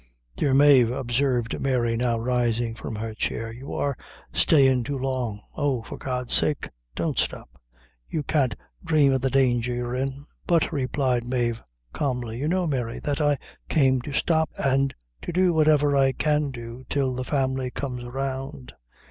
[0.35, 3.95] "Dear Mave," observed Mary, now rising from her chair, "you are
[4.33, 7.51] stayin' too long; oh, for God's sake, don't stop;
[8.09, 11.61] you can't dhrame of the danger you're in." "But," replied Mave,
[11.93, 13.37] calmly, "you know, Mary, that I
[13.69, 14.91] came to stop and
[15.21, 18.73] to do whatever I can do till the family comes round.